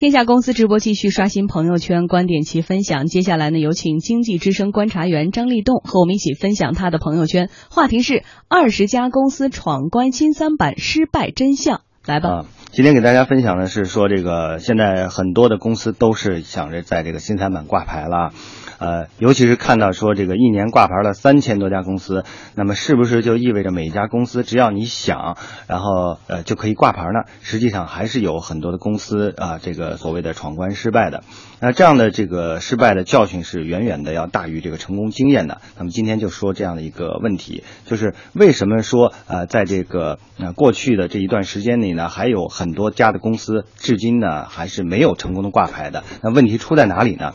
[0.00, 3.04] 天下公司直播继续刷新朋友圈观点其分享。
[3.04, 7.50] 接下来呢，有请经济之声观察员张立栋和我们一起分享他的朋友圈。
[7.68, 11.82] 话题是二十家公司闯关新三板失败真相。
[12.06, 12.46] 来吧。
[12.72, 18.32] 今天给大家分享的是说，这个现在很多的公司都是想着在这个新三板挂牌了。
[18.78, 22.24] 呃，尤其是看到说这个一年挂牌了三千多家公司，
[22.54, 25.36] 那么是不是就意味着每一家公司只要你想，
[25.66, 27.30] 然后呃就可以挂牌呢？
[27.42, 31.22] 实际上还是有很多的公司啊，这个所谓的闯关失败的。
[31.60, 35.60] 那这样的这个失败的教训是远远的要大于这个成功经验的。
[35.76, 46.04] 那么今天就说这样的一个问题，就是为什么说呃在这个呃过去的这一段时间内里呢，还有很多家的公司至今呢还是没有成功的挂牌的？
[46.22, 47.34] 那问题出在哪里呢？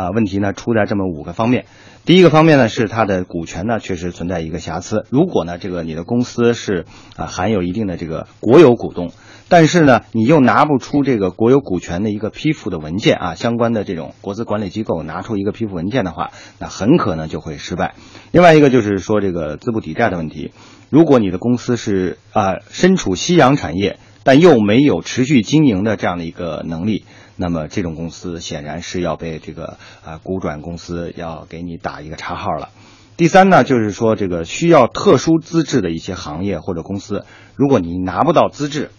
[0.00, 1.66] 啊，问题呢出在这么五个方面。
[2.06, 5.04] 第一个方面呢是它的股权呢确实存在一个瑕疵。
[5.10, 6.86] 如果呢这个你的公司是
[7.16, 9.10] 啊含有一定的这个国有股东，
[9.50, 17.94] 但是呢你又拿不出这个国有股权的一个批复的文件啊，相关的这种国资管理机构拿出一个批复文件的话，那很可能就会失败。
[18.32, 20.52] 另外一个就是说这个资不抵债的问题。
[20.88, 27.04] 如果你的公司是啊身处夕阳产业，但又没有持续经营的这样的一个能力。
[27.36, 32.68] 那么这种公司显然是要被这个啊股转公司要给你打一个叉号了。
[33.16, 38.90] 第三呢，就是说这个需要特殊资质的一些行业或者公司，如果你拿不到资质，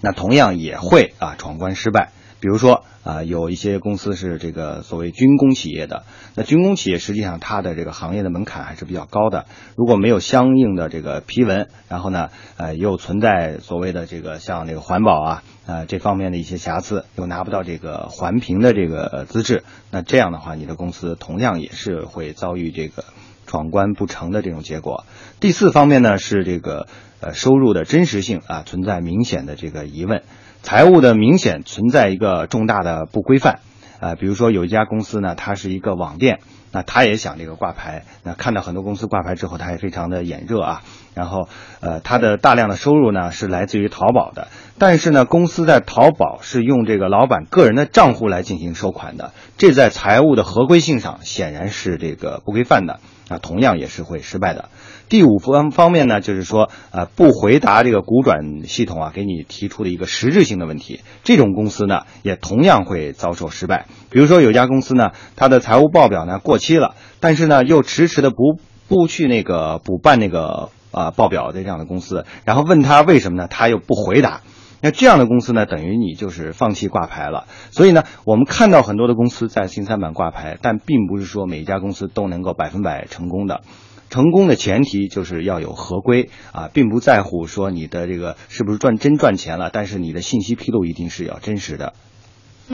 [0.00, 2.12] 那同样也会啊闯关失败。
[2.44, 9.46] 比如说啊，有一些公司是这个所谓军工企业的，那军工企业实际上它的这个行业的门槛还是比较高的。
[9.76, 12.28] 如果没有相应的这个批文，然后呢，
[12.58, 23.06] 呃，又存在所谓的这个像这个环保啊，呃这方面的一些瑕疵，又拿不到这个环评的这个资质，那这样的话，你的公司同样也是会遭遇这个
[23.46, 25.06] 闯关不成的这种结果。
[25.40, 26.88] 第四方面呢，是这个
[27.20, 30.24] 呃收入的真实性啊存在明显的这个疑问。
[30.64, 33.60] 财务的明显存在一个重大的不规范，
[34.00, 36.40] 啊，比如说有一家公司呢，它是一个网店，
[36.72, 40.82] 那他也想这个挂牌，那看到很多公司挂牌之后，他也非常的眼热啊，
[41.14, 41.50] 然后，
[41.80, 52.98] 呃，他的大量的收入呢是来自于淘宝的，但是呢，公司在淘宝是用这个老板个人的账户来进行收款的，这在财务的合规性上显然是这个不规范的，
[53.28, 54.68] 啊，同样也是会失败的。
[55.08, 63.86] 第五方方面呢，就是说，呃，不回答这个股转系统啊给你提出的一个实质性的问题，这种公司呢，也同样会遭受失败。
[64.10, 68.58] 比如说，有家公司呢，它的财务报表呢过期了，但是呢，又迟迟的不
[68.88, 74.40] 不去那个补办那个啊报表的这样的公司，然后问他为什么呢，他又不回答。
[74.84, 77.46] 那这样的公司呢，等于你就是放弃挂牌了。
[77.70, 83.62] 所以呢，我们看到很多的公司在新三板挂牌，但并不是说每一家公司都能够百分百成功的。
[84.10, 91.94] 成功的前提就是要有合规啊，并不在乎说你的这个是不是赚真赚钱了，但是你的信息披露一定是要真实的。